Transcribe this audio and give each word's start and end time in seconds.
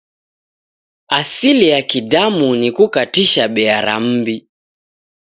Asili 1.09 1.69
ya 1.69 1.81
Kidamu 1.81 2.55
ni 2.55 2.71
kukatisha 2.71 3.47
bea 3.47 3.81
ra 3.81 3.99
m'mbi. 3.99 4.47